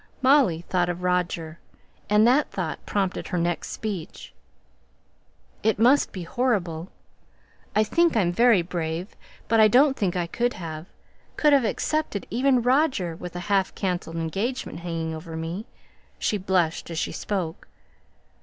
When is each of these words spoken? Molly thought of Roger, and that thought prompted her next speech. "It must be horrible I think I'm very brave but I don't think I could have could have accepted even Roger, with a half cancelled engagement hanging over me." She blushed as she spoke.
Molly 0.23 0.61
thought 0.61 0.89
of 0.89 1.03
Roger, 1.03 1.59
and 2.09 2.25
that 2.25 2.49
thought 2.49 2.83
prompted 2.87 3.27
her 3.27 3.37
next 3.37 3.67
speech. 3.69 4.33
"It 5.61 5.77
must 5.77 6.11
be 6.11 6.23
horrible 6.23 6.89
I 7.75 7.83
think 7.83 8.17
I'm 8.17 8.31
very 8.31 8.63
brave 8.63 9.15
but 9.47 9.59
I 9.59 9.67
don't 9.67 9.95
think 9.95 10.15
I 10.15 10.25
could 10.25 10.53
have 10.53 10.87
could 11.37 11.53
have 11.53 11.65
accepted 11.65 12.25
even 12.31 12.63
Roger, 12.63 13.15
with 13.15 13.35
a 13.35 13.41
half 13.41 13.75
cancelled 13.75 14.15
engagement 14.15 14.79
hanging 14.79 15.13
over 15.13 15.37
me." 15.37 15.67
She 16.17 16.39
blushed 16.39 16.89
as 16.89 16.97
she 16.97 17.11
spoke. 17.11 17.67